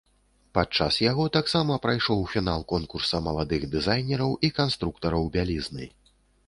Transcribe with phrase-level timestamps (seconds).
[0.57, 5.85] Падчас яго таксама прайшоў фінал конкурса маладых дызайнераў і канструктараў бялізны.